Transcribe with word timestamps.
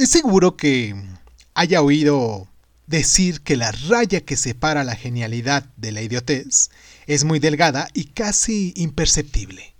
Es 0.00 0.08
seguro 0.08 0.56
que 0.56 0.94
haya 1.52 1.82
oído 1.82 2.48
decir 2.86 3.42
que 3.42 3.58
la 3.58 3.70
raya 3.70 4.22
que 4.22 4.38
separa 4.38 4.82
la 4.82 4.96
genialidad 4.96 5.64
de 5.76 5.92
la 5.92 6.00
idiotez 6.00 6.70
es 7.06 7.24
muy 7.24 7.38
delgada 7.38 7.86
y 7.92 8.04
casi 8.04 8.72
imperceptible. 8.76 9.74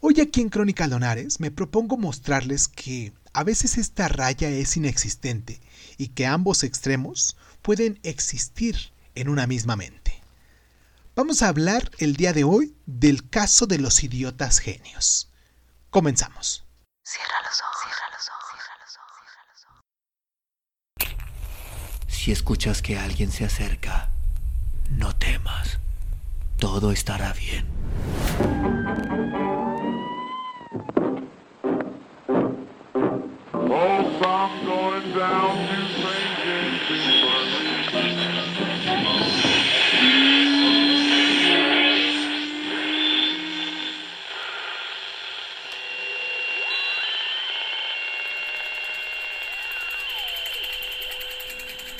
Hoy 0.00 0.20
aquí 0.20 0.40
en 0.40 0.48
Crónica 0.48 0.88
Lonares 0.88 1.38
me 1.38 1.52
propongo 1.52 1.96
mostrarles 1.96 2.66
que 2.66 3.12
a 3.34 3.44
veces 3.44 3.78
esta 3.78 4.08
raya 4.08 4.48
es 4.48 4.76
inexistente 4.76 5.60
y 5.96 6.08
que 6.08 6.26
ambos 6.26 6.64
extremos 6.64 7.36
pueden 7.62 8.00
existir 8.02 8.76
en 9.14 9.28
una 9.28 9.46
misma 9.46 9.76
mente. 9.76 10.24
Vamos 11.14 11.42
a 11.42 11.48
hablar 11.50 11.92
el 11.98 12.16
día 12.16 12.32
de 12.32 12.42
hoy 12.42 12.74
del 12.86 13.30
caso 13.30 13.68
de 13.68 13.78
los 13.78 14.02
idiotas 14.02 14.58
genios. 14.58 15.30
Comenzamos. 15.90 16.66
Cierra 17.04 17.40
los 17.44 17.60
ojos, 17.60 17.76
cierra 17.84 18.10
los 18.10 18.28
ojos, 18.28 18.50
cierra 18.50 18.74
los 18.82 18.96
ojos, 18.96 19.14
cierra 19.30 19.44
los 19.52 19.62
ojos. 19.66 19.76
Si 22.26 22.32
escuchas 22.32 22.82
que 22.82 22.98
alguien 22.98 23.30
se 23.30 23.44
acerca, 23.44 24.10
no 24.90 25.14
temas. 25.14 25.78
Todo 26.58 26.90
estará 26.90 27.32
bien. 27.32 27.64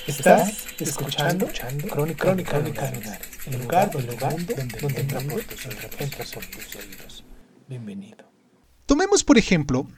Estás 0.07 0.67
escuchando, 0.79 1.49
Crónica, 1.89 2.25
Crónica, 2.25 2.51
Crónica 2.53 3.21
el 3.47 3.61
lugar, 3.61 3.91
el 3.93 4.07
lugar 4.07 4.31
donde, 4.31 4.55
donde 4.81 5.01
entra 5.01 5.21
por 5.21 6.47
tus 6.47 6.77
oídos. 6.77 7.25
Bienvenido. 7.69 8.25
Tomemos 8.87 9.25
por 9.25 9.37
ejemplo 9.37 9.89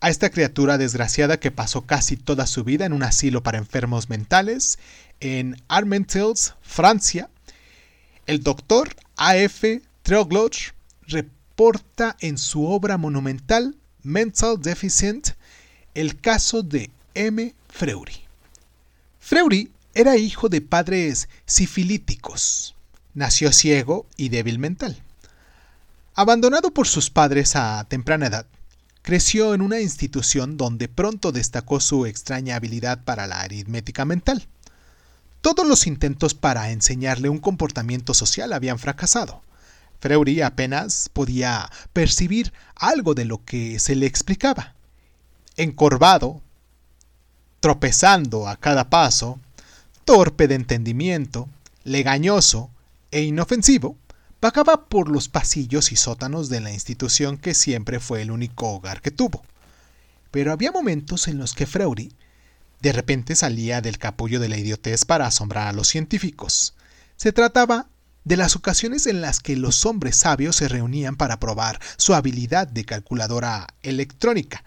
a 0.00 0.10
esta 0.10 0.30
criatura 0.30 0.76
desgraciada 0.76 1.38
que 1.38 1.52
pasó 1.52 1.82
casi 1.82 2.16
toda 2.16 2.48
su 2.48 2.64
vida 2.64 2.84
en 2.84 2.92
un 2.92 3.04
asilo 3.04 3.44
para 3.44 3.58
enfermos 3.58 4.10
mentales 4.10 4.80
en 5.20 5.56
Armentils, 5.68 6.54
Francia. 6.60 7.30
El 8.26 8.42
doctor 8.42 8.96
A.F. 9.16 9.82
Treogloch 10.02 10.72
reporta 11.06 12.16
en 12.20 12.38
su 12.38 12.66
obra 12.66 12.96
monumental 12.98 13.76
Mental 14.02 14.60
Deficient 14.60 15.28
el 15.94 16.20
caso 16.20 16.64
de 16.64 16.90
M. 17.14 17.54
Freury. 17.68 18.23
Freury 19.26 19.72
era 19.94 20.18
hijo 20.18 20.50
de 20.50 20.60
padres 20.60 21.30
sifilíticos. 21.46 22.74
Nació 23.14 23.52
ciego 23.52 24.04
y 24.18 24.28
débil 24.28 24.58
mental. 24.58 25.02
Abandonado 26.14 26.74
por 26.74 26.86
sus 26.86 27.08
padres 27.08 27.56
a 27.56 27.86
temprana 27.88 28.26
edad, 28.26 28.44
creció 29.00 29.54
en 29.54 29.62
una 29.62 29.80
institución 29.80 30.58
donde 30.58 30.88
pronto 30.88 31.32
destacó 31.32 31.80
su 31.80 32.04
extraña 32.04 32.56
habilidad 32.56 33.02
para 33.02 33.26
la 33.26 33.40
aritmética 33.40 34.04
mental. 34.04 34.46
Todos 35.40 35.66
los 35.66 35.86
intentos 35.86 36.34
para 36.34 36.70
enseñarle 36.70 37.30
un 37.30 37.38
comportamiento 37.38 38.12
social 38.12 38.52
habían 38.52 38.78
fracasado. 38.78 39.40
Freury 40.00 40.42
apenas 40.42 41.08
podía 41.10 41.70
percibir 41.94 42.52
algo 42.74 43.14
de 43.14 43.24
lo 43.24 43.42
que 43.42 43.78
se 43.78 43.94
le 43.96 44.04
explicaba. 44.04 44.74
Encorvado, 45.56 46.42
tropezando 47.64 48.46
a 48.46 48.58
cada 48.58 48.90
paso, 48.90 49.40
torpe 50.04 50.48
de 50.48 50.54
entendimiento, 50.54 51.48
legañoso 51.84 52.70
e 53.10 53.22
inofensivo, 53.22 53.96
vagaba 54.38 54.84
por 54.84 55.08
los 55.08 55.30
pasillos 55.30 55.90
y 55.90 55.96
sótanos 55.96 56.50
de 56.50 56.60
la 56.60 56.70
institución 56.70 57.38
que 57.38 57.54
siempre 57.54 58.00
fue 58.00 58.20
el 58.20 58.30
único 58.30 58.68
hogar 58.68 59.00
que 59.00 59.10
tuvo. 59.10 59.42
Pero 60.30 60.52
había 60.52 60.72
momentos 60.72 61.26
en 61.26 61.38
los 61.38 61.54
que 61.54 61.64
Freury 61.64 62.12
de 62.82 62.92
repente 62.92 63.34
salía 63.34 63.80
del 63.80 63.96
capullo 63.96 64.40
de 64.40 64.50
la 64.50 64.58
idiotez 64.58 65.06
para 65.06 65.26
asombrar 65.26 65.68
a 65.68 65.72
los 65.72 65.88
científicos. 65.88 66.74
Se 67.16 67.32
trataba 67.32 67.88
de 68.24 68.36
las 68.36 68.56
ocasiones 68.56 69.06
en 69.06 69.22
las 69.22 69.40
que 69.40 69.56
los 69.56 69.86
hombres 69.86 70.16
sabios 70.16 70.56
se 70.56 70.68
reunían 70.68 71.16
para 71.16 71.40
probar 71.40 71.80
su 71.96 72.12
habilidad 72.12 72.68
de 72.68 72.84
calculadora 72.84 73.68
electrónica, 73.80 74.64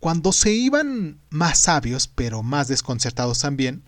cuando 0.00 0.32
se 0.32 0.52
iban 0.52 1.20
más 1.28 1.58
sabios, 1.58 2.08
pero 2.08 2.42
más 2.42 2.68
desconcertados 2.68 3.40
también, 3.40 3.82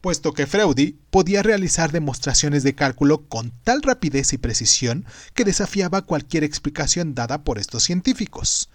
puesto 0.00 0.34
que 0.34 0.46
Freudy 0.46 0.98
podía 1.10 1.42
realizar 1.42 1.92
demostraciones 1.92 2.62
de 2.64 2.74
cálculo 2.74 3.26
con 3.28 3.52
tal 3.62 3.82
rapidez 3.82 4.32
y 4.32 4.38
precisión 4.38 5.06
que 5.34 5.44
desafiaba 5.44 6.02
cualquier 6.02 6.44
explicación 6.44 7.14
dada 7.14 7.44
por 7.44 7.58
estos 7.58 7.84
científicos. 7.84 8.68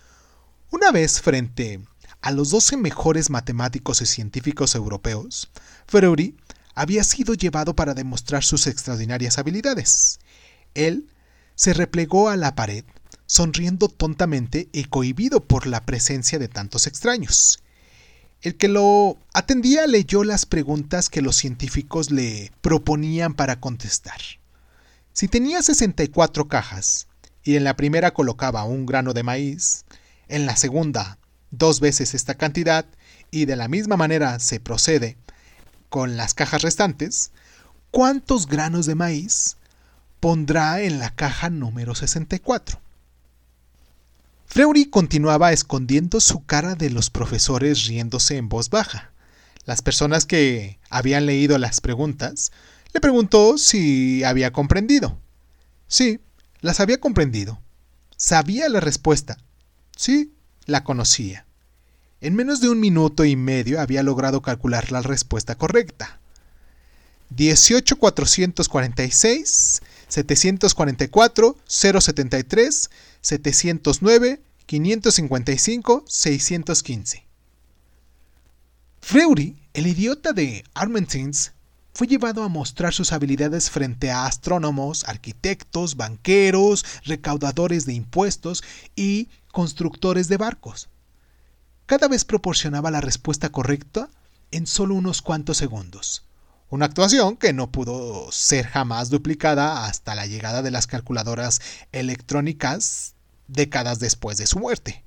Una 0.72 0.91
vez 0.91 1.22
frente 1.22 1.81
a 2.22 2.31
los 2.31 2.50
doce 2.51 2.78
mejores 2.78 3.29
matemáticos 3.29 4.01
y 4.01 4.06
científicos 4.06 4.73
europeos, 4.75 5.51
Freudy 5.88 6.38
había 6.75 7.03
sido 7.03 7.34
llevado 7.34 7.75
para 7.75 7.94
demostrar 7.94 8.44
sus 8.44 8.67
extraordinarias 8.67 9.38
habilidades. 9.38 10.19
Él 10.75 11.09
se 11.56 11.73
replegó 11.73 12.29
a 12.29 12.38
la 12.38 12.56
pared 12.56 12.85
sonriendo 13.31 13.87
tontamente 13.87 14.67
y 14.73 14.83
cohibido 14.83 15.39
por 15.39 15.65
la 15.65 15.85
presencia 15.85 16.37
de 16.37 16.49
tantos 16.49 16.85
extraños. 16.85 17.63
El 18.41 18.57
que 18.57 18.67
lo 18.67 19.17
atendía 19.31 19.87
leyó 19.87 20.25
las 20.25 20.45
preguntas 20.45 21.07
que 21.07 21.21
los 21.21 21.37
científicos 21.37 22.11
le 22.11 22.51
proponían 22.59 23.33
para 23.33 23.61
contestar. 23.61 24.19
Si 25.13 25.29
tenía 25.29 25.61
64 25.61 26.49
cajas 26.49 27.07
y 27.41 27.55
en 27.55 27.63
la 27.63 27.77
primera 27.77 28.13
colocaba 28.13 28.65
un 28.65 28.85
grano 28.85 29.13
de 29.13 29.23
maíz, 29.23 29.85
en 30.27 30.45
la 30.45 30.57
segunda 30.57 31.17
dos 31.51 31.79
veces 31.79 32.13
esta 32.13 32.35
cantidad 32.35 32.85
y 33.31 33.45
de 33.45 33.55
la 33.55 33.69
misma 33.69 33.95
manera 33.95 34.39
se 34.39 34.59
procede 34.59 35.15
con 35.87 36.17
las 36.17 36.33
cajas 36.33 36.63
restantes, 36.63 37.31
¿cuántos 37.91 38.47
granos 38.47 38.87
de 38.87 38.95
maíz 38.95 39.55
pondrá 40.19 40.81
en 40.81 40.99
la 40.99 41.15
caja 41.15 41.49
número 41.49 41.95
64? 41.95 42.80
Freury 44.53 44.89
continuaba 44.89 45.53
escondiendo 45.53 46.19
su 46.19 46.45
cara 46.45 46.75
de 46.75 46.89
los 46.89 47.09
profesores 47.09 47.85
riéndose 47.85 48.35
en 48.35 48.50
voz 48.50 48.69
baja. 48.69 49.13
Las 49.63 49.81
personas 49.81 50.25
que 50.25 50.78
habían 50.89 51.25
leído 51.25 51.57
las 51.57 51.79
preguntas 51.79 52.51
le 52.94 53.00
preguntó 53.00 53.57
si 53.57 54.25
había 54.25 54.51
comprendido. 54.51 55.17
Sí, 55.88 56.19
las 56.59 56.81
había 56.81 57.00
comprendido. 57.00 57.61
Sabía 58.17 58.67
la 58.67 58.81
respuesta. 58.81 59.38
Sí, 59.95 60.34
la 60.66 60.84
conocía. 60.84 61.45
En 62.19 62.35
menos 62.35 62.59
de 62.59 62.67
un 62.67 62.81
minuto 62.81 63.23
y 63.23 63.38
medio 63.38 63.79
había 63.79 64.03
logrado 64.03 64.41
calcular 64.41 64.91
la 64.91 65.01
respuesta 65.01 65.56
correcta. 65.56 66.19
18446 67.35 69.81
744 70.07 71.57
073 71.65 72.89
709 73.21 74.41
555 74.65 76.05
615. 76.07 77.25
Freury, 79.01 79.57
el 79.73 79.87
idiota 79.87 80.33
de 80.33 80.63
Armentins, 80.73 81.53
fue 81.93 82.07
llevado 82.07 82.43
a 82.43 82.47
mostrar 82.47 82.93
sus 82.93 83.11
habilidades 83.11 83.69
frente 83.69 84.11
a 84.11 84.25
astrónomos, 84.25 85.03
arquitectos, 85.07 85.97
banqueros, 85.97 86.85
recaudadores 87.03 87.85
de 87.85 87.93
impuestos 87.93 88.63
y 88.95 89.27
constructores 89.51 90.29
de 90.29 90.37
barcos. 90.37 90.87
Cada 91.85 92.07
vez 92.07 92.23
proporcionaba 92.23 92.91
la 92.91 93.01
respuesta 93.01 93.49
correcta 93.49 94.09
en 94.51 94.67
solo 94.67 94.95
unos 94.95 95.22
cuantos 95.22 95.57
segundos. 95.57 96.23
Una 96.72 96.85
actuación 96.85 97.35
que 97.35 97.52
no 97.52 97.70
pudo 97.70 98.32
ser 98.32 98.66
jamás 98.66 99.09
duplicada 99.09 99.85
hasta 99.85 100.16
la 100.16 100.26
llegada 100.26 100.62
de 100.62 100.72
las 100.72 100.88
calculadoras 100.88 101.59
electrónicas 101.91 103.14
décadas 103.50 104.00
después 104.00 104.38
de 104.38 104.47
su 104.47 104.58
muerte. 104.58 105.03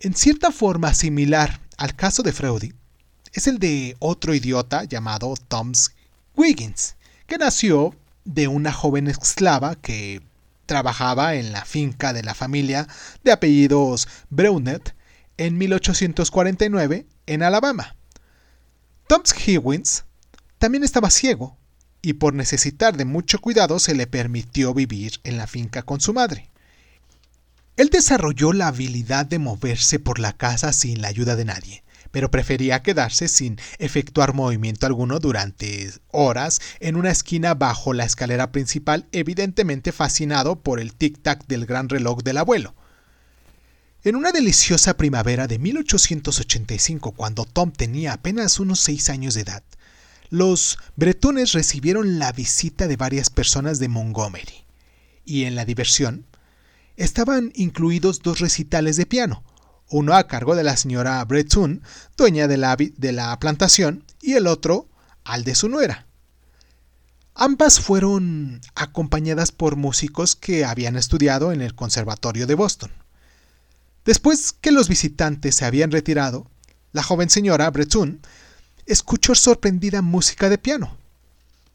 En 0.00 0.14
cierta 0.14 0.52
forma 0.52 0.92
similar 0.92 1.62
al 1.78 1.96
caso 1.96 2.22
de 2.22 2.34
Freudy, 2.34 2.74
es 3.32 3.46
el 3.46 3.58
de 3.58 3.96
otro 4.00 4.34
idiota 4.34 4.84
llamado 4.84 5.32
Thomas 5.48 5.94
Wiggins, 6.36 6.96
que 7.26 7.38
nació 7.38 7.96
de 8.26 8.48
una 8.48 8.70
joven 8.70 9.08
esclava 9.08 9.76
que 9.76 10.20
trabajaba 10.66 11.36
en 11.36 11.52
la 11.52 11.64
finca 11.64 12.12
de 12.12 12.22
la 12.22 12.34
familia 12.34 12.86
de 13.24 13.32
apellidos 13.32 14.06
Breunet 14.28 14.94
en 15.38 15.56
1849 15.56 17.06
en 17.24 17.42
Alabama. 17.42 17.96
Thomas 19.12 19.34
Higgins 19.46 20.04
también 20.56 20.84
estaba 20.84 21.10
ciego 21.10 21.58
y 22.00 22.14
por 22.14 22.32
necesitar 22.32 22.96
de 22.96 23.04
mucho 23.04 23.42
cuidado 23.42 23.78
se 23.78 23.94
le 23.94 24.06
permitió 24.06 24.72
vivir 24.72 25.20
en 25.22 25.36
la 25.36 25.46
finca 25.46 25.82
con 25.82 26.00
su 26.00 26.14
madre. 26.14 26.48
Él 27.76 27.90
desarrolló 27.90 28.54
la 28.54 28.68
habilidad 28.68 29.26
de 29.26 29.38
moverse 29.38 29.98
por 29.98 30.18
la 30.18 30.32
casa 30.32 30.72
sin 30.72 31.02
la 31.02 31.08
ayuda 31.08 31.36
de 31.36 31.44
nadie, 31.44 31.84
pero 32.10 32.30
prefería 32.30 32.82
quedarse 32.82 33.28
sin 33.28 33.58
efectuar 33.78 34.32
movimiento 34.32 34.86
alguno 34.86 35.18
durante 35.18 35.90
horas 36.10 36.62
en 36.80 36.96
una 36.96 37.10
esquina 37.10 37.52
bajo 37.52 37.92
la 37.92 38.06
escalera 38.06 38.50
principal, 38.50 39.08
evidentemente 39.12 39.92
fascinado 39.92 40.62
por 40.62 40.80
el 40.80 40.96
tic-tac 40.96 41.46
del 41.48 41.66
gran 41.66 41.90
reloj 41.90 42.22
del 42.22 42.38
abuelo. 42.38 42.74
En 44.04 44.16
una 44.16 44.32
deliciosa 44.32 44.96
primavera 44.96 45.46
de 45.46 45.60
1885, 45.60 47.12
cuando 47.12 47.44
Tom 47.44 47.70
tenía 47.70 48.14
apenas 48.14 48.58
unos 48.58 48.80
seis 48.80 49.08
años 49.08 49.34
de 49.34 49.42
edad, 49.42 49.62
los 50.28 50.76
bretones 50.96 51.52
recibieron 51.52 52.18
la 52.18 52.32
visita 52.32 52.88
de 52.88 52.96
varias 52.96 53.30
personas 53.30 53.78
de 53.78 53.86
Montgomery, 53.86 54.64
y 55.24 55.44
en 55.44 55.54
la 55.54 55.64
diversión 55.64 56.26
estaban 56.96 57.52
incluidos 57.54 58.22
dos 58.22 58.40
recitales 58.40 58.96
de 58.96 59.06
piano, 59.06 59.44
uno 59.88 60.14
a 60.14 60.26
cargo 60.26 60.56
de 60.56 60.64
la 60.64 60.76
señora 60.76 61.24
Breton, 61.24 61.82
dueña 62.16 62.48
de 62.48 62.56
la, 62.56 62.76
de 62.76 63.12
la 63.12 63.38
plantación, 63.38 64.02
y 64.20 64.32
el 64.32 64.48
otro 64.48 64.88
al 65.22 65.44
de 65.44 65.54
su 65.54 65.68
nuera. 65.68 66.08
Ambas 67.36 67.78
fueron 67.78 68.62
acompañadas 68.74 69.52
por 69.52 69.76
músicos 69.76 70.34
que 70.34 70.64
habían 70.64 70.96
estudiado 70.96 71.52
en 71.52 71.60
el 71.60 71.76
Conservatorio 71.76 72.48
de 72.48 72.56
Boston. 72.56 72.90
Después 74.04 74.52
que 74.52 74.72
los 74.72 74.88
visitantes 74.88 75.54
se 75.54 75.64
habían 75.64 75.92
retirado, 75.92 76.50
la 76.92 77.02
joven 77.02 77.30
señora 77.30 77.70
Breton 77.70 78.20
escuchó 78.84 79.34
sorprendida 79.34 80.02
música 80.02 80.48
de 80.48 80.58
piano. 80.58 80.96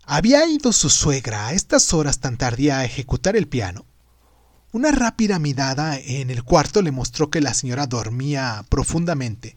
¿Había 0.04 0.46
ido 0.48 0.74
su 0.74 0.90
suegra 0.90 1.48
a 1.48 1.54
estas 1.54 1.94
horas 1.94 2.20
tan 2.20 2.38
tardía 2.38 2.80
a 2.80 2.86
ejecutar 2.86 3.36
el 3.38 3.48
piano? 3.48 3.86
Una 4.74 4.92
rápida 4.92 5.40
mirada 5.40 5.98
en 5.98 6.30
el 6.30 6.44
cuarto 6.44 6.82
le 6.82 6.92
mostró 6.92 7.30
que 7.30 7.42
la 7.42 7.54
señora 7.54 7.88
dormía 7.88 8.66
profundamente. 8.68 9.56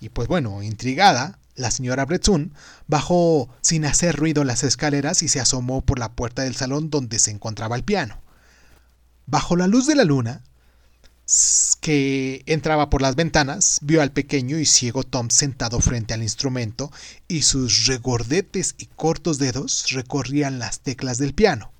Y 0.00 0.08
pues 0.08 0.26
bueno, 0.26 0.62
intrigada, 0.62 1.38
la 1.54 1.70
señora 1.70 2.04
Breton 2.04 2.52
bajó 2.88 3.48
sin 3.60 3.84
hacer 3.84 4.16
ruido 4.16 4.42
las 4.42 4.64
escaleras 4.64 5.22
y 5.22 5.28
se 5.28 5.40
asomó 5.40 5.82
por 5.82 6.00
la 6.00 6.12
puerta 6.12 6.42
del 6.42 6.56
salón 6.56 6.90
donde 6.90 7.20
se 7.20 7.30
encontraba 7.30 7.76
el 7.76 7.84
piano. 7.84 8.20
Bajo 9.26 9.56
la 9.56 9.68
luz 9.68 9.86
de 9.86 9.94
la 9.94 10.04
luna, 10.04 10.42
que 11.80 12.42
entraba 12.46 12.88
por 12.88 13.02
las 13.02 13.14
ventanas, 13.14 13.80
vio 13.82 14.00
al 14.00 14.12
pequeño 14.12 14.58
y 14.58 14.64
ciego 14.64 15.02
Tom 15.02 15.28
sentado 15.28 15.78
frente 15.80 16.14
al 16.14 16.22
instrumento 16.22 16.90
y 17.28 17.42
sus 17.42 17.86
regordetes 17.86 18.74
y 18.78 18.86
cortos 18.86 19.38
dedos 19.38 19.90
recorrían 19.90 20.58
las 20.58 20.80
teclas 20.80 21.18
del 21.18 21.34
piano. 21.34 21.70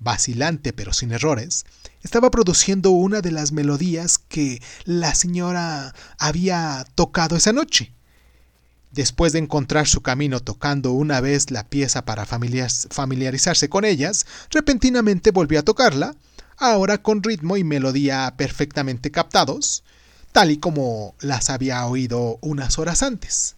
Vacilante 0.00 0.72
pero 0.72 0.92
sin 0.92 1.12
errores, 1.12 1.64
estaba 2.02 2.32
produciendo 2.32 2.90
una 2.90 3.20
de 3.20 3.30
las 3.30 3.52
melodías 3.52 4.18
que 4.18 4.60
la 4.84 5.14
señora 5.14 5.94
había 6.18 6.84
tocado 6.96 7.36
esa 7.36 7.52
noche. 7.52 7.92
Después 8.90 9.32
de 9.32 9.38
encontrar 9.38 9.86
su 9.86 10.02
camino 10.02 10.40
tocando 10.40 10.90
una 10.90 11.20
vez 11.20 11.52
la 11.52 11.64
pieza 11.64 12.04
para 12.04 12.26
familiarizarse 12.26 13.68
con 13.68 13.84
ellas, 13.84 14.26
repentinamente 14.50 15.30
volvió 15.30 15.60
a 15.60 15.62
tocarla, 15.62 16.16
ahora 16.70 16.98
con 16.98 17.22
ritmo 17.22 17.56
y 17.56 17.64
melodía 17.64 18.34
perfectamente 18.36 19.10
captados, 19.10 19.82
tal 20.30 20.50
y 20.50 20.58
como 20.58 21.14
las 21.20 21.50
había 21.50 21.84
oído 21.86 22.38
unas 22.40 22.78
horas 22.78 23.02
antes. 23.02 23.56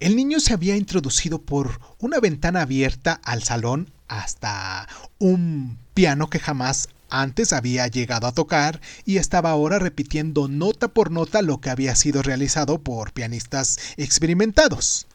El 0.00 0.16
niño 0.16 0.40
se 0.40 0.54
había 0.54 0.76
introducido 0.76 1.40
por 1.40 1.80
una 2.00 2.18
ventana 2.18 2.62
abierta 2.62 3.20
al 3.22 3.42
salón 3.42 3.92
hasta 4.08 4.88
un 5.18 5.78
piano 5.94 6.28
que 6.28 6.40
jamás 6.40 6.88
antes 7.08 7.52
había 7.52 7.86
llegado 7.86 8.26
a 8.26 8.32
tocar 8.32 8.80
y 9.04 9.18
estaba 9.18 9.50
ahora 9.50 9.78
repitiendo 9.78 10.48
nota 10.48 10.88
por 10.88 11.10
nota 11.10 11.42
lo 11.42 11.60
que 11.60 11.70
había 11.70 11.94
sido 11.94 12.22
realizado 12.22 12.80
por 12.80 13.12
pianistas 13.12 13.78
experimentados. 13.96 15.06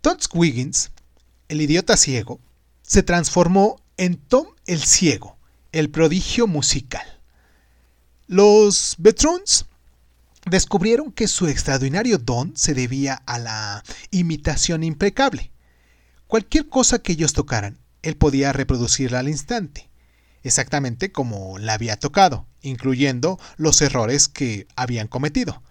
Todd 0.00 0.20
Wiggins, 0.32 0.90
el 1.48 1.60
idiota 1.60 1.96
ciego, 1.96 2.38
se 2.82 3.02
transformó 3.02 3.80
en 3.96 4.16
Tom 4.16 4.46
el 4.66 4.82
ciego, 4.82 5.36
el 5.72 5.90
prodigio 5.90 6.46
musical. 6.46 7.06
Los 8.26 8.96
Betrons 8.98 9.66
descubrieron 10.46 11.12
que 11.12 11.28
su 11.28 11.46
extraordinario 11.46 12.18
don 12.18 12.56
se 12.56 12.74
debía 12.74 13.14
a 13.26 13.38
la 13.38 13.84
imitación 14.10 14.82
impecable. 14.82 15.50
Cualquier 16.26 16.68
cosa 16.68 17.00
que 17.00 17.12
ellos 17.12 17.32
tocaran, 17.32 17.78
él 18.02 18.16
podía 18.16 18.52
reproducirla 18.52 19.18
al 19.18 19.28
instante, 19.28 19.90
exactamente 20.42 21.12
como 21.12 21.58
la 21.58 21.74
había 21.74 21.98
tocado, 21.98 22.46
incluyendo 22.62 23.38
los 23.56 23.80
errores 23.82 24.28
que 24.28 24.66
habían 24.76 25.08
cometido. 25.08 25.62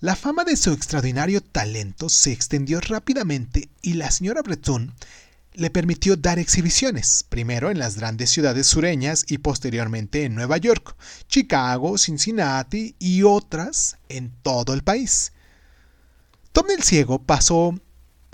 La 0.00 0.16
fama 0.16 0.44
de 0.44 0.56
su 0.56 0.72
extraordinario 0.72 1.42
talento 1.42 2.08
se 2.08 2.32
extendió 2.32 2.80
rápidamente 2.80 3.68
y 3.82 3.94
la 3.94 4.10
señora 4.10 4.42
Breton 4.42 4.94
le 5.54 5.70
permitió 5.70 6.16
dar 6.16 6.38
exhibiciones, 6.38 7.24
primero 7.28 7.70
en 7.70 7.78
las 7.78 7.96
grandes 7.96 8.30
ciudades 8.30 8.66
sureñas 8.66 9.24
y 9.28 9.38
posteriormente 9.38 10.24
en 10.24 10.34
Nueva 10.34 10.58
York, 10.58 10.94
Chicago, 11.28 11.98
Cincinnati 11.98 12.94
y 12.98 13.22
otras 13.24 13.96
en 14.08 14.32
todo 14.42 14.74
el 14.74 14.82
país. 14.82 15.32
Tom 16.52 16.66
el 16.70 16.82
Ciego 16.82 17.22
pasó 17.22 17.74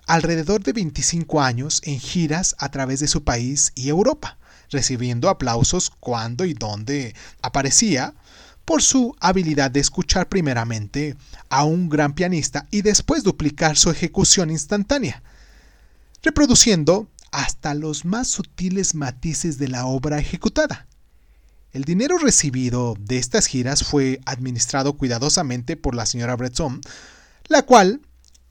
alrededor 0.07 0.63
de 0.63 0.73
25 0.73 1.41
años 1.41 1.81
en 1.85 1.99
giras 1.99 2.55
a 2.59 2.71
través 2.71 3.01
de 3.01 3.09
su 3.09 3.25
país 3.25 3.73
y 3.75 3.89
Europa, 3.89 4.39
recibiendo 4.71 5.29
aplausos 5.29 5.91
cuando 5.91 6.45
y 6.45 6.55
donde 6.55 7.15
aparecía 7.41 8.15
por 8.65 8.83
su 8.83 9.17
habilidad 9.21 9.71
de 9.71 9.81
escuchar 9.81 10.29
primeramente 10.29 11.17
a 11.49 11.65
un 11.65 11.89
gran 11.89 12.15
pianista 12.15 12.67
y 12.71 12.83
después 12.83 13.23
duplicar 13.23 13.77
su 13.77 13.91
ejecución 13.91 14.51
instantánea 14.51 15.23
reproduciendo 16.27 17.09
hasta 17.31 17.73
los 17.73 18.05
más 18.05 18.27
sutiles 18.27 18.97
matices 18.97 19.59
de 19.59 19.69
la 19.69 19.87
obra 19.87 20.19
ejecutada. 20.19 20.89
El 21.71 21.85
dinero 21.85 22.19
recibido 22.19 22.97
de 22.99 23.19
estas 23.19 23.47
giras 23.47 23.85
fue 23.85 24.21
administrado 24.27 24.95
cuidadosamente 24.95 25.77
por 25.77 25.95
la 25.95 26.05
señora 26.05 26.35
Breton, 26.35 26.81
la 27.47 27.63
cual 27.63 28.01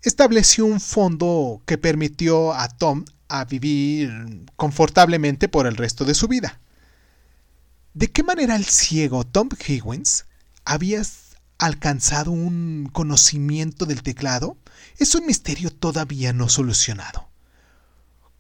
estableció 0.03 0.65
un 0.65 0.79
fondo 0.79 1.61
que 1.65 1.77
permitió 1.77 2.53
a 2.53 2.69
Tom 2.69 3.03
a 3.27 3.43
vivir 3.43 4.45
confortablemente 4.55 5.49
por 5.49 5.67
el 5.67 5.75
resto 5.75 6.05
de 6.05 6.13
su 6.13 6.29
vida. 6.29 6.61
¿De 7.93 8.09
qué 8.09 8.23
manera 8.23 8.55
el 8.55 8.63
ciego 8.63 9.25
Tom 9.25 9.49
Higgins 9.67 10.27
había 10.63 11.01
alcanzado 11.57 12.31
un 12.31 12.89
conocimiento 12.93 13.85
del 13.85 14.01
teclado? 14.01 14.55
Es 14.97 15.13
un 15.13 15.25
misterio 15.25 15.71
todavía 15.71 16.31
no 16.31 16.47
solucionado. 16.47 17.34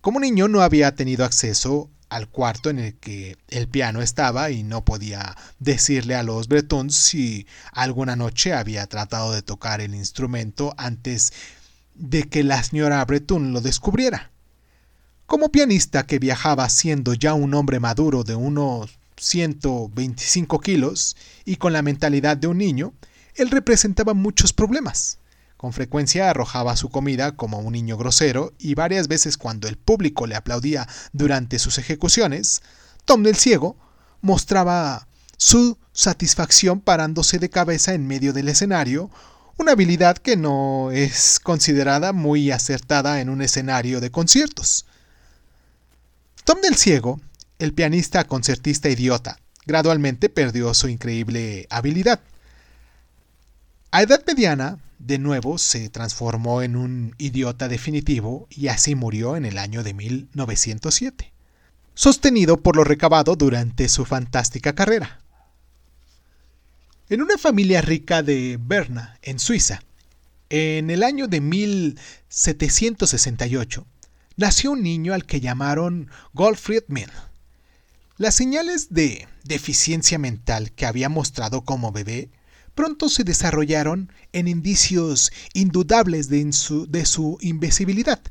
Como 0.05 0.19
niño 0.19 0.47
no 0.47 0.61
había 0.61 0.93
tenido 0.93 1.25
acceso 1.25 1.89
al 2.09 2.29
cuarto 2.29 2.69
en 2.69 2.77
el 2.77 2.93
que 2.93 3.37
el 3.47 3.67
piano 3.67 4.03
estaba 4.03 4.51
y 4.51 4.61
no 4.61 4.85
podía 4.85 5.35
decirle 5.57 6.13
a 6.13 6.21
los 6.21 6.47
bretons 6.47 6.95
si 6.95 7.47
alguna 7.71 8.15
noche 8.15 8.53
había 8.53 8.85
tratado 8.85 9.31
de 9.31 9.41
tocar 9.41 9.81
el 9.81 9.95
instrumento 9.95 10.75
antes 10.77 11.33
de 11.95 12.29
que 12.29 12.43
la 12.43 12.61
señora 12.61 13.03
Breton 13.03 13.51
lo 13.51 13.61
descubriera. 13.61 14.29
Como 15.25 15.51
pianista 15.51 16.05
que 16.05 16.19
viajaba 16.19 16.69
siendo 16.69 17.15
ya 17.15 17.33
un 17.33 17.55
hombre 17.55 17.79
maduro 17.79 18.23
de 18.23 18.35
unos 18.35 18.99
125 19.17 20.59
kilos 20.59 21.17
y 21.45 21.55
con 21.55 21.73
la 21.73 21.81
mentalidad 21.81 22.37
de 22.37 22.45
un 22.45 22.59
niño, 22.59 22.93
él 23.33 23.49
representaba 23.49 24.13
muchos 24.13 24.53
problemas. 24.53 25.17
Con 25.65 25.73
frecuencia 25.73 26.29
arrojaba 26.29 26.75
su 26.75 26.89
comida 26.89 27.35
como 27.35 27.57
un 27.57 27.73
niño 27.73 27.97
grosero 27.97 28.53
y 28.59 28.75
varias 28.75 29.07
veces 29.07 29.35
cuando 29.35 29.67
el 29.67 29.77
público 29.77 30.27
le 30.27 30.35
aplaudía 30.35 30.87
durante 31.11 31.57
sus 31.57 31.79
ejecuciones, 31.79 32.61
Tom 33.03 33.23
del 33.23 33.35
Ciego 33.35 33.75
mostraba 34.21 35.07
su 35.37 35.79
satisfacción 35.91 36.81
parándose 36.81 37.39
de 37.39 37.49
cabeza 37.49 37.95
en 37.95 38.05
medio 38.05 38.31
del 38.31 38.47
escenario, 38.47 39.09
una 39.57 39.71
habilidad 39.71 40.17
que 40.19 40.37
no 40.37 40.91
es 40.91 41.39
considerada 41.39 42.13
muy 42.13 42.51
acertada 42.51 43.19
en 43.19 43.29
un 43.29 43.41
escenario 43.41 44.01
de 44.01 44.11
conciertos. 44.11 44.85
Tom 46.43 46.61
del 46.61 46.75
Ciego, 46.75 47.19
el 47.57 47.73
pianista 47.73 48.25
concertista 48.25 48.87
idiota, 48.87 49.39
gradualmente 49.65 50.29
perdió 50.29 50.75
su 50.75 50.89
increíble 50.89 51.65
habilidad. 51.71 52.19
A 53.89 54.03
edad 54.03 54.23
mediana, 54.27 54.77
de 55.05 55.19
nuevo 55.19 55.59
se 55.59 55.89
transformó 55.89 56.63
en 56.63 56.75
un 56.75 57.13
idiota 57.19 57.67
definitivo 57.67 58.47
y 58.49 58.69
así 58.69 58.95
murió 58.95 59.37
en 59.37 59.45
el 59.45 59.59
año 59.59 59.83
de 59.83 59.93
1907, 59.93 61.31
sostenido 61.93 62.57
por 62.57 62.75
lo 62.75 62.83
recabado 62.83 63.35
durante 63.35 63.87
su 63.87 64.05
fantástica 64.05 64.73
carrera. 64.73 65.19
En 67.07 67.21
una 67.21 67.37
familia 67.37 67.83
rica 67.83 68.23
de 68.23 68.57
Berna, 68.59 69.19
en 69.21 69.37
Suiza, 69.37 69.83
en 70.49 70.89
el 70.89 71.03
año 71.03 71.27
de 71.27 71.39
1768, 71.39 73.85
nació 74.37 74.71
un 74.71 74.81
niño 74.81 75.13
al 75.13 75.25
que 75.25 75.39
llamaron 75.39 76.09
Gottfried 76.33 76.85
Mill. 76.87 77.11
Las 78.17 78.33
señales 78.33 78.87
de 78.89 79.27
deficiencia 79.43 80.17
mental 80.17 80.71
que 80.71 80.87
había 80.87 81.09
mostrado 81.09 81.63
como 81.63 81.91
bebé 81.91 82.31
pronto 82.75 83.09
se 83.09 83.23
desarrollaron 83.23 84.11
en 84.33 84.47
indicios 84.47 85.31
indudables 85.53 86.29
de 86.29 86.51
su, 86.53 86.85
de 86.87 87.05
su 87.05 87.37
invisibilidad. 87.41 88.21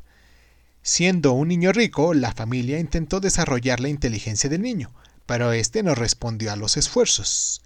Siendo 0.82 1.32
un 1.32 1.48
niño 1.48 1.72
rico, 1.72 2.12
la 2.12 2.32
familia 2.32 2.78
intentó 2.78 3.18
desarrollar 3.18 3.80
la 3.80 3.88
inteligencia 3.88 4.50
del 4.50 4.60
niño, 4.60 4.92
pero 5.24 5.52
este 5.52 5.82
no 5.82 5.94
respondió 5.94 6.52
a 6.52 6.56
los 6.56 6.76
esfuerzos. 6.76 7.62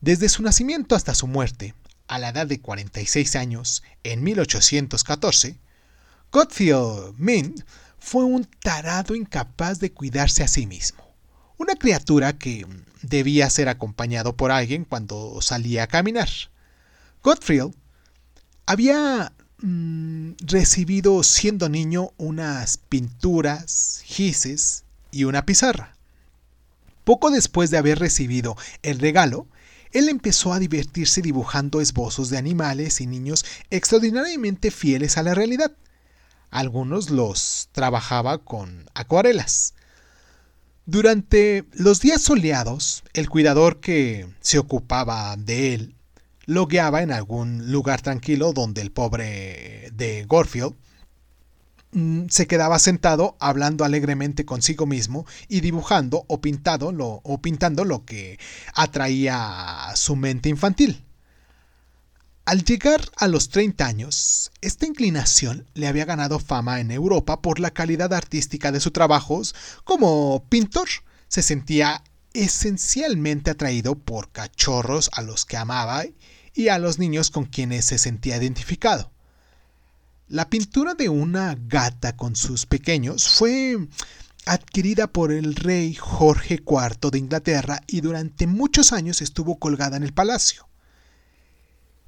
Desde 0.00 0.30
su 0.30 0.42
nacimiento 0.42 0.96
hasta 0.96 1.14
su 1.14 1.26
muerte, 1.26 1.74
a 2.08 2.18
la 2.18 2.30
edad 2.30 2.46
de 2.46 2.60
46 2.60 3.36
años, 3.36 3.82
en 4.02 4.22
1814, 4.22 5.58
Godfield 6.32 7.14
Mint 7.18 7.62
fue 7.98 8.24
un 8.24 8.44
tarado 8.44 9.14
incapaz 9.14 9.78
de 9.78 9.92
cuidarse 9.92 10.42
a 10.42 10.48
sí 10.48 10.66
mismo. 10.66 11.11
Una 11.62 11.76
criatura 11.76 12.32
que 12.32 12.66
debía 13.02 13.48
ser 13.48 13.68
acompañado 13.68 14.36
por 14.36 14.50
alguien 14.50 14.84
cuando 14.84 15.40
salía 15.42 15.84
a 15.84 15.86
caminar. 15.86 16.28
Godfield 17.22 17.72
había 18.66 19.32
mm, 19.58 20.32
recibido 20.40 21.22
siendo 21.22 21.68
niño 21.68 22.10
unas 22.16 22.78
pinturas, 22.78 24.02
gises 24.04 24.82
y 25.12 25.22
una 25.22 25.46
pizarra. 25.46 25.94
Poco 27.04 27.30
después 27.30 27.70
de 27.70 27.78
haber 27.78 28.00
recibido 28.00 28.56
el 28.82 28.98
regalo, 28.98 29.46
él 29.92 30.08
empezó 30.08 30.52
a 30.52 30.58
divertirse 30.58 31.22
dibujando 31.22 31.80
esbozos 31.80 32.28
de 32.28 32.38
animales 32.38 33.00
y 33.00 33.06
niños 33.06 33.44
extraordinariamente 33.70 34.72
fieles 34.72 35.16
a 35.16 35.22
la 35.22 35.32
realidad. 35.32 35.70
Algunos 36.50 37.10
los 37.10 37.68
trabajaba 37.70 38.38
con 38.38 38.90
acuarelas. 38.94 39.74
Durante 40.84 41.64
los 41.72 42.00
días 42.00 42.22
soleados, 42.22 43.04
el 43.14 43.28
cuidador 43.28 43.80
que 43.80 44.26
se 44.40 44.58
ocupaba 44.58 45.36
de 45.36 45.74
él 45.74 45.94
lo 46.44 46.66
guiaba 46.66 47.02
en 47.02 47.12
algún 47.12 47.70
lugar 47.70 48.02
tranquilo 48.02 48.52
donde 48.52 48.80
el 48.80 48.90
pobre 48.90 49.90
de 49.92 50.24
Gorfield 50.26 50.74
Mm, 51.92 52.28
se 52.30 52.46
quedaba 52.46 52.78
sentado 52.78 53.36
hablando 53.38 53.84
alegremente 53.84 54.46
consigo 54.46 54.86
mismo 54.86 55.26
y 55.48 55.60
dibujando 55.60 56.24
o, 56.26 56.40
pintado 56.40 56.90
lo, 56.90 57.20
o 57.22 57.42
pintando 57.42 57.84
lo 57.84 58.06
que 58.06 58.38
atraía 58.74 59.90
a 59.90 59.96
su 59.96 60.16
mente 60.16 60.48
infantil. 60.48 61.04
Al 62.44 62.64
llegar 62.64 63.08
a 63.18 63.28
los 63.28 63.50
30 63.50 63.86
años, 63.86 64.50
esta 64.62 64.84
inclinación 64.84 65.64
le 65.74 65.86
había 65.86 66.04
ganado 66.04 66.40
fama 66.40 66.80
en 66.80 66.90
Europa 66.90 67.40
por 67.40 67.60
la 67.60 67.70
calidad 67.70 68.12
artística 68.12 68.72
de 68.72 68.80
sus 68.80 68.92
trabajos 68.92 69.54
como 69.84 70.44
pintor. 70.48 70.88
Se 71.28 71.40
sentía 71.40 72.02
esencialmente 72.32 73.52
atraído 73.52 73.94
por 73.94 74.32
cachorros 74.32 75.08
a 75.12 75.22
los 75.22 75.44
que 75.44 75.56
amaba 75.56 76.02
y 76.52 76.66
a 76.66 76.80
los 76.80 76.98
niños 76.98 77.30
con 77.30 77.44
quienes 77.44 77.84
se 77.84 77.98
sentía 77.98 78.38
identificado. 78.38 79.12
La 80.26 80.50
pintura 80.50 80.94
de 80.94 81.08
una 81.08 81.56
gata 81.56 82.16
con 82.16 82.34
sus 82.34 82.66
pequeños 82.66 83.28
fue 83.28 83.86
adquirida 84.46 85.06
por 85.06 85.30
el 85.30 85.54
rey 85.54 85.94
Jorge 85.94 86.54
IV 86.54 87.10
de 87.12 87.18
Inglaterra 87.18 87.82
y 87.86 88.00
durante 88.00 88.48
muchos 88.48 88.92
años 88.92 89.22
estuvo 89.22 89.60
colgada 89.60 89.96
en 89.96 90.02
el 90.02 90.12
palacio. 90.12 90.66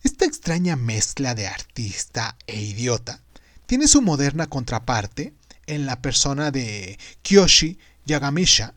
Esta 0.04 0.26
extraña 0.26 0.76
mezcla 0.76 1.34
de 1.34 1.46
artista 1.46 2.36
e 2.46 2.60
idiota 2.60 3.22
tiene 3.64 3.88
su 3.88 4.02
moderna 4.02 4.48
contraparte 4.48 5.32
en 5.64 5.86
la 5.86 6.02
persona 6.02 6.50
de 6.50 6.98
Kyoshi 7.22 7.78
Yagamisha 8.04 8.74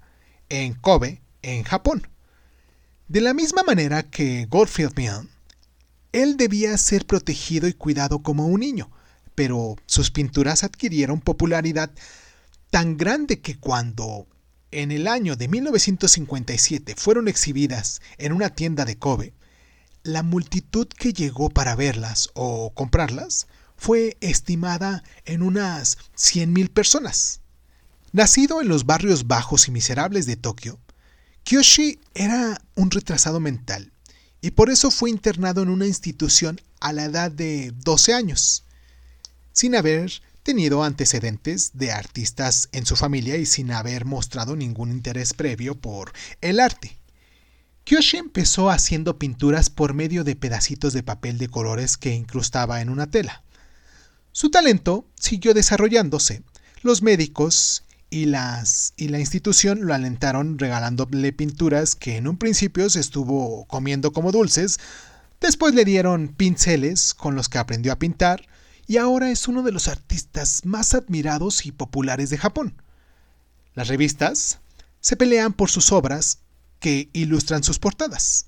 en 0.48 0.74
Kobe, 0.74 1.22
en 1.42 1.64
Japón. 1.64 2.08
De 3.10 3.20
la 3.20 3.34
misma 3.34 3.64
manera 3.64 4.04
que 4.04 4.46
Goldfield 4.46 4.94
Mian, 4.96 5.30
él 6.14 6.38
debía 6.38 6.78
ser 6.78 7.06
protegido 7.06 7.68
y 7.68 7.74
cuidado 7.74 8.24
como 8.24 8.48
un 8.48 8.62
niño, 8.62 8.90
pero 9.36 9.76
sus 9.86 10.12
pinturas 10.12 10.64
adquirieron 10.64 11.20
popularidad 11.20 11.92
tan 12.70 12.96
grande 12.96 13.42
que 13.42 13.60
cuando 13.60 14.28
en 14.72 14.94
el 14.94 15.10
año 15.10 15.36
de 15.36 15.50
1957 15.50 16.96
fueron 16.96 17.28
exhibidas 17.28 18.02
en 18.18 18.32
una 18.32 18.50
tienda 18.50 18.86
de 18.86 18.98
Kobe, 18.98 19.34
la 20.04 20.24
multitud 20.24 20.88
que 20.88 21.14
llegó 21.14 21.50
para 21.50 21.76
verlas 21.76 22.30
o 22.34 22.72
comprarlas 22.74 23.48
fue 23.76 24.18
estimada 24.22 25.04
en 25.26 25.42
unas 25.42 25.98
100.000 26.16 26.70
personas. 26.70 27.42
Nacido 28.12 28.62
en 28.62 28.68
los 28.68 28.86
barrios 28.86 29.28
bajos 29.28 29.68
y 29.68 29.72
miserables 29.72 30.26
de 30.26 30.38
Tokio, 30.38 30.80
Kyoshi 31.44 32.00
era 32.14 32.62
un 32.76 32.92
retrasado 32.92 33.40
mental 33.40 33.92
y 34.42 34.52
por 34.52 34.70
eso 34.70 34.92
fue 34.92 35.10
internado 35.10 35.62
en 35.62 35.70
una 35.70 35.88
institución 35.88 36.60
a 36.80 36.94
la 36.94 37.06
edad 37.06 37.32
de 37.32 37.74
12 37.84 38.14
años 38.14 38.64
sin 39.58 39.76
haber 39.76 40.12
tenido 40.44 40.84
antecedentes 40.84 41.72
de 41.74 41.92
artistas 41.92 42.70
en 42.72 42.86
su 42.86 42.96
familia 42.96 43.38
y 43.38 43.46
sin 43.46 43.72
haber 43.72 44.06
mostrado 44.06 44.56
ningún 44.56 44.92
interés 44.92 45.34
previo 45.34 45.76
por 45.76 46.14
el 46.42 46.60
arte. 46.60 46.98
Kyoshi 47.88 48.18
empezó 48.18 48.70
haciendo 48.70 49.18
pinturas 49.18 49.70
por 49.70 49.94
medio 49.94 50.26
de 50.26 50.36
pedacitos 50.36 50.92
de 50.92 51.04
papel 51.04 51.38
de 51.38 51.48
colores 51.48 51.96
que 51.96 52.14
incrustaba 52.14 52.82
en 52.82 52.90
una 52.90 53.10
tela. 53.10 53.44
Su 54.34 54.52
talento 54.52 55.06
siguió 55.16 55.54
desarrollándose. 55.54 56.44
Los 56.82 57.02
médicos 57.02 57.86
y, 58.10 58.26
las, 58.26 58.94
y 58.98 59.08
la 59.08 59.22
institución 59.22 59.86
lo 59.86 59.94
alentaron 59.94 60.60
regalándole 60.60 61.32
pinturas 61.32 61.96
que 61.96 62.18
en 62.18 62.28
un 62.28 62.38
principio 62.38 62.90
se 62.90 63.00
estuvo 63.00 63.64
comiendo 63.68 64.12
como 64.12 64.34
dulces, 64.34 64.82
después 65.40 65.74
le 65.74 65.86
dieron 65.86 66.28
pinceles 66.28 67.14
con 67.14 67.36
los 67.36 67.48
que 67.48 67.58
aprendió 67.58 67.94
a 67.94 68.00
pintar, 68.00 68.50
y 68.86 68.98
ahora 68.98 69.32
es 69.32 69.48
uno 69.48 69.64
de 69.64 69.72
los 69.72 69.88
artistas 69.88 70.66
más 70.66 70.94
admirados 70.94 71.66
y 71.66 71.72
populares 71.72 72.30
de 72.32 72.38
Japón. 72.38 72.82
Las 73.76 73.88
revistas 73.88 74.60
se 75.00 75.16
pelean 75.16 75.54
por 75.54 75.70
sus 75.70 75.94
obras 75.94 76.40
que 76.80 77.10
ilustran 77.14 77.64
sus 77.64 77.80
portadas. 77.80 78.48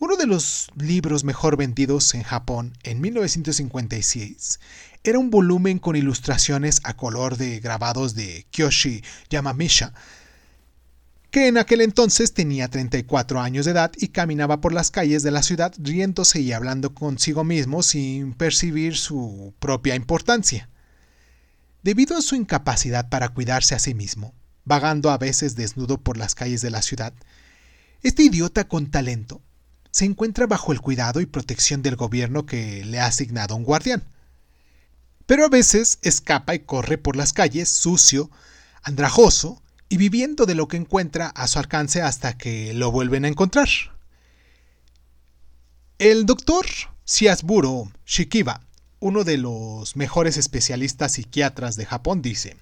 Uno 0.00 0.16
de 0.16 0.26
los 0.26 0.70
libros 0.76 1.24
mejor 1.24 1.56
vendidos 1.56 2.14
en 2.14 2.22
Japón 2.22 2.72
en 2.84 3.00
1956 3.00 4.60
era 5.02 5.18
un 5.18 5.30
volumen 5.30 5.78
con 5.78 5.96
ilustraciones 5.96 6.80
a 6.84 6.94
color 6.94 7.36
de 7.36 7.58
grabados 7.58 8.14
de 8.14 8.46
Kyoshi 8.50 9.02
Yamamisha, 9.28 9.92
que 11.30 11.48
en 11.48 11.58
aquel 11.58 11.80
entonces 11.80 12.32
tenía 12.32 12.68
34 12.68 13.40
años 13.40 13.66
de 13.66 13.72
edad 13.72 13.92
y 13.96 14.08
caminaba 14.08 14.60
por 14.60 14.72
las 14.72 14.90
calles 14.90 15.22
de 15.22 15.30
la 15.30 15.42
ciudad 15.42 15.74
riéndose 15.78 16.40
y 16.40 16.52
hablando 16.52 16.94
consigo 16.94 17.44
mismo 17.44 17.82
sin 17.82 18.34
percibir 18.34 18.96
su 18.96 19.52
propia 19.58 19.94
importancia. 19.94 20.68
Debido 21.82 22.16
a 22.16 22.22
su 22.22 22.34
incapacidad 22.34 23.08
para 23.08 23.28
cuidarse 23.30 23.74
a 23.74 23.78
sí 23.78 23.94
mismo, 23.94 24.32
vagando 24.64 25.10
a 25.10 25.18
veces 25.18 25.54
desnudo 25.54 25.98
por 26.00 26.16
las 26.16 26.34
calles 26.34 26.62
de 26.62 26.70
la 26.70 26.82
ciudad, 26.82 27.12
este 28.02 28.22
idiota 28.22 28.68
con 28.68 28.90
talento 28.90 29.42
se 29.90 30.04
encuentra 30.04 30.46
bajo 30.46 30.72
el 30.72 30.80
cuidado 30.80 31.20
y 31.20 31.26
protección 31.26 31.82
del 31.82 31.96
gobierno 31.96 32.46
que 32.46 32.84
le 32.84 33.00
ha 33.00 33.06
asignado 33.06 33.56
un 33.56 33.64
guardián. 33.64 34.04
Pero 35.26 35.44
a 35.44 35.48
veces 35.48 35.98
escapa 36.02 36.54
y 36.54 36.60
corre 36.60 36.98
por 36.98 37.16
las 37.16 37.32
calles 37.32 37.68
sucio, 37.68 38.30
andrajoso, 38.82 39.62
y 39.88 39.96
viviendo 39.96 40.46
de 40.46 40.54
lo 40.54 40.68
que 40.68 40.76
encuentra 40.76 41.28
a 41.28 41.48
su 41.48 41.58
alcance 41.58 42.02
hasta 42.02 42.36
que 42.36 42.72
lo 42.74 42.92
vuelven 42.92 43.24
a 43.24 43.28
encontrar. 43.28 43.68
El 45.98 46.26
doctor 46.26 46.66
Siasburo 47.04 47.90
Shikiba, 48.06 48.60
uno 49.00 49.24
de 49.24 49.38
los 49.38 49.96
mejores 49.96 50.36
especialistas 50.36 51.12
psiquiatras 51.12 51.76
de 51.76 51.86
Japón, 51.86 52.22
dice, 52.22 52.56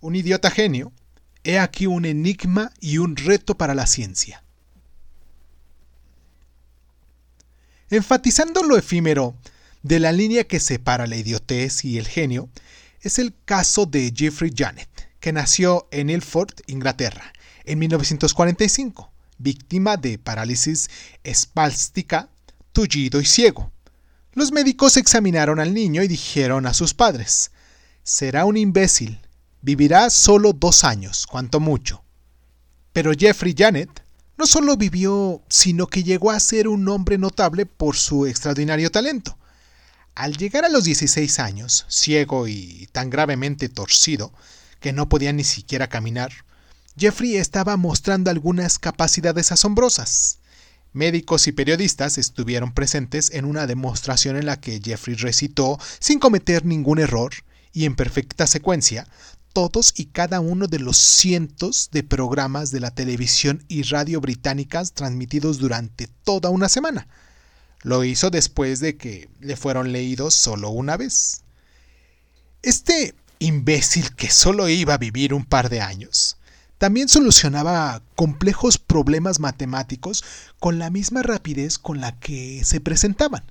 un 0.00 0.16
idiota 0.16 0.50
genio, 0.50 0.92
he 1.44 1.58
aquí 1.58 1.86
un 1.86 2.04
enigma 2.04 2.72
y 2.80 2.98
un 2.98 3.16
reto 3.16 3.56
para 3.56 3.74
la 3.74 3.86
ciencia. 3.86 4.42
Enfatizando 7.90 8.62
lo 8.62 8.76
efímero 8.76 9.36
de 9.82 10.00
la 10.00 10.12
línea 10.12 10.44
que 10.44 10.60
separa 10.60 11.06
la 11.06 11.16
idiotez 11.16 11.84
y 11.84 11.98
el 11.98 12.08
genio, 12.08 12.48
es 13.00 13.18
el 13.18 13.34
caso 13.44 13.86
de 13.86 14.12
Jeffrey 14.14 14.52
Janet 14.54 14.88
que 15.20 15.32
nació 15.32 15.88
en 15.90 16.08
Ilford, 16.08 16.54
Inglaterra, 16.68 17.32
en 17.64 17.80
1945, 17.80 19.10
víctima 19.38 19.96
de 19.96 20.18
parálisis 20.18 20.88
espástica, 21.24 22.28
tullido 22.72 23.20
y 23.20 23.24
ciego. 23.24 23.72
Los 24.34 24.52
médicos 24.52 24.96
examinaron 24.96 25.58
al 25.58 25.74
niño 25.74 26.02
y 26.04 26.08
dijeron 26.08 26.64
a 26.66 26.74
sus 26.74 26.94
padres, 26.94 27.50
será 28.04 28.44
un 28.44 28.56
imbécil, 28.56 29.20
vivirá 29.62 30.10
solo 30.10 30.52
dos 30.52 30.84
años, 30.84 31.26
cuanto 31.26 31.58
mucho. 31.58 32.04
Pero 32.92 33.12
Jeffrey 33.12 33.54
Janet 33.58 34.05
no 34.36 34.46
solo 34.46 34.76
vivió, 34.76 35.42
sino 35.48 35.86
que 35.86 36.02
llegó 36.02 36.30
a 36.30 36.40
ser 36.40 36.68
un 36.68 36.88
hombre 36.88 37.18
notable 37.18 37.66
por 37.66 37.96
su 37.96 38.26
extraordinario 38.26 38.90
talento. 38.90 39.38
Al 40.14 40.36
llegar 40.36 40.64
a 40.64 40.68
los 40.68 40.84
16 40.84 41.38
años, 41.40 41.84
ciego 41.88 42.48
y 42.48 42.88
tan 42.92 43.10
gravemente 43.10 43.68
torcido, 43.68 44.32
que 44.80 44.92
no 44.92 45.08
podía 45.08 45.32
ni 45.32 45.44
siquiera 45.44 45.88
caminar, 45.88 46.32
Jeffrey 46.98 47.36
estaba 47.36 47.76
mostrando 47.76 48.30
algunas 48.30 48.78
capacidades 48.78 49.52
asombrosas. 49.52 50.38
Médicos 50.94 51.46
y 51.46 51.52
periodistas 51.52 52.16
estuvieron 52.16 52.72
presentes 52.72 53.30
en 53.32 53.44
una 53.44 53.66
demostración 53.66 54.36
en 54.36 54.46
la 54.46 54.60
que 54.60 54.80
Jeffrey 54.82 55.14
recitó, 55.16 55.78
sin 55.98 56.18
cometer 56.18 56.64
ningún 56.64 56.98
error 56.98 57.32
y 57.74 57.84
en 57.84 57.94
perfecta 57.94 58.46
secuencia, 58.46 59.06
todos 59.56 59.94
y 59.96 60.04
cada 60.04 60.40
uno 60.40 60.66
de 60.66 60.78
los 60.78 60.98
cientos 60.98 61.88
de 61.90 62.02
programas 62.02 62.70
de 62.72 62.78
la 62.78 62.90
televisión 62.90 63.64
y 63.68 63.84
radio 63.84 64.20
británicas 64.20 64.92
transmitidos 64.92 65.56
durante 65.56 66.08
toda 66.24 66.50
una 66.50 66.68
semana. 66.68 67.08
Lo 67.80 68.04
hizo 68.04 68.28
después 68.28 68.80
de 68.80 68.98
que 68.98 69.30
le 69.40 69.56
fueron 69.56 69.92
leídos 69.92 70.34
solo 70.34 70.68
una 70.68 70.98
vez. 70.98 71.40
Este 72.60 73.14
imbécil 73.38 74.14
que 74.14 74.30
solo 74.30 74.68
iba 74.68 74.92
a 74.92 74.98
vivir 74.98 75.32
un 75.32 75.46
par 75.46 75.70
de 75.70 75.80
años, 75.80 76.36
también 76.76 77.08
solucionaba 77.08 78.02
complejos 78.14 78.76
problemas 78.76 79.40
matemáticos 79.40 80.22
con 80.60 80.78
la 80.78 80.90
misma 80.90 81.22
rapidez 81.22 81.78
con 81.78 82.02
la 82.02 82.18
que 82.18 82.62
se 82.62 82.82
presentaban. 82.82 83.42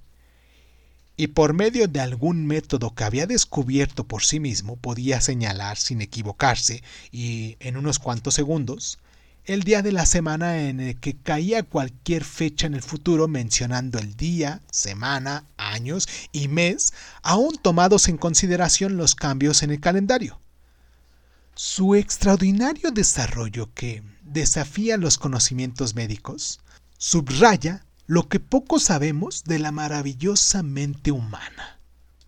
Y 1.17 1.27
por 1.27 1.53
medio 1.53 1.87
de 1.87 2.01
algún 2.01 2.45
método 2.45 2.93
que 2.93 3.05
había 3.05 3.25
descubierto 3.25 4.05
por 4.05 4.23
sí 4.23 4.39
mismo 4.39 4.75
podía 4.75 5.21
señalar 5.21 5.77
sin 5.77 6.01
equivocarse 6.01 6.83
y 7.11 7.55
en 7.59 7.77
unos 7.77 7.99
cuantos 7.99 8.33
segundos 8.33 8.99
el 9.45 9.63
día 9.63 9.81
de 9.83 9.91
la 9.91 10.05
semana 10.05 10.67
en 10.67 10.79
el 10.79 10.99
que 10.99 11.15
caía 11.15 11.63
cualquier 11.63 12.23
fecha 12.23 12.65
en 12.65 12.73
el 12.73 12.81
futuro 12.81 13.27
mencionando 13.27 13.99
el 13.99 14.15
día, 14.15 14.61
semana, 14.71 15.45
años 15.55 16.07
y 16.31 16.47
mes, 16.47 16.93
aún 17.21 17.55
tomados 17.61 18.07
en 18.07 18.17
consideración 18.17 18.97
los 18.97 19.13
cambios 19.13 19.61
en 19.61 19.69
el 19.71 19.79
calendario. 19.79 20.39
Su 21.53 21.95
extraordinario 21.95 22.91
desarrollo 22.91 23.69
que 23.73 24.03
desafía 24.23 24.97
los 24.97 25.17
conocimientos 25.17 25.93
médicos 25.93 26.59
subraya 26.97 27.85
lo 28.07 28.27
que 28.27 28.39
poco 28.39 28.79
sabemos 28.79 29.43
de 29.43 29.59
la 29.59 29.71
maravillosa 29.71 30.63
mente 30.63 31.11
humana. 31.11 31.74